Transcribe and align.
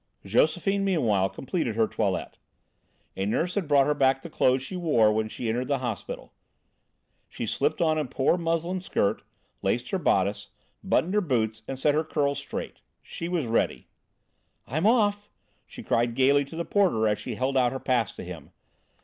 Josephine 0.25 0.83
meanwhile 0.83 1.29
completed 1.29 1.75
her 1.75 1.87
toilet. 1.87 2.39
A 3.15 3.27
nurse 3.27 3.53
had 3.53 3.67
brought 3.67 3.85
her 3.85 3.93
back 3.93 4.19
the 4.23 4.31
clothes 4.31 4.63
she 4.63 4.75
wore 4.75 5.13
when 5.13 5.29
she 5.29 5.47
entered 5.47 5.67
the 5.67 5.77
hospital. 5.77 6.33
She 7.29 7.45
slipped 7.45 7.81
on 7.83 7.99
a 7.99 8.05
poor 8.05 8.35
muslin 8.35 8.81
skirt, 8.81 9.21
laced 9.61 9.91
her 9.91 9.99
bodice, 9.99 10.49
buttoned 10.83 11.13
her 11.13 11.21
boots 11.21 11.61
and 11.67 11.77
set 11.77 11.93
her 11.93 12.03
curls 12.03 12.39
straight; 12.39 12.79
she 13.03 13.29
was 13.29 13.45
ready. 13.45 13.89
"I'm 14.65 14.87
off," 14.87 15.29
she 15.67 15.83
cried 15.83 16.15
gaily 16.15 16.45
to 16.45 16.55
the 16.55 16.65
porter 16.65 17.07
as 17.07 17.19
she 17.19 17.35
held 17.35 17.55
out 17.55 17.71
her 17.71 17.77
pass 17.79 18.11
to 18.13 18.23
him. 18.23 18.53